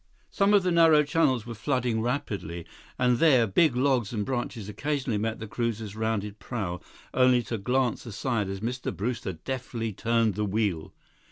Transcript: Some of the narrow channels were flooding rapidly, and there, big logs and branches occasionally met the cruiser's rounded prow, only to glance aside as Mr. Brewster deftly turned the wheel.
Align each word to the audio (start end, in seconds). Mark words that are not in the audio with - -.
Some 0.31 0.55
of 0.55 0.63
the 0.63 0.71
narrow 0.71 1.03
channels 1.03 1.45
were 1.45 1.53
flooding 1.53 2.01
rapidly, 2.01 2.65
and 2.97 3.19
there, 3.19 3.45
big 3.45 3.75
logs 3.75 4.11
and 4.11 4.25
branches 4.25 4.67
occasionally 4.67 5.19
met 5.19 5.37
the 5.37 5.45
cruiser's 5.45 5.95
rounded 5.95 6.39
prow, 6.39 6.79
only 7.13 7.43
to 7.43 7.59
glance 7.59 8.07
aside 8.07 8.49
as 8.49 8.61
Mr. 8.61 8.91
Brewster 8.91 9.33
deftly 9.33 9.93
turned 9.93 10.33
the 10.33 10.43
wheel. 10.43 10.91